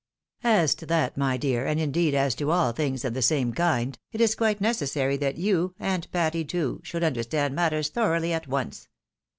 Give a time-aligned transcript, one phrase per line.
[0.61, 3.99] "As to that, my dear, and, indeed, as to all things of the same kind,
[4.11, 8.87] it is quite necessary that you, and Patty too, should understand matters thoroughly at once.